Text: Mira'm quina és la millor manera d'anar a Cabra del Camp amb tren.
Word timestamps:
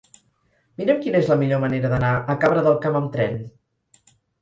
Mira'm 0.81 1.03
quina 1.03 1.19
és 1.25 1.29
la 1.33 1.37
millor 1.43 1.63
manera 1.65 1.93
d'anar 1.93 2.11
a 2.35 2.39
Cabra 2.47 2.67
del 2.71 2.83
Camp 2.89 3.01
amb 3.05 3.15
tren. 3.19 3.41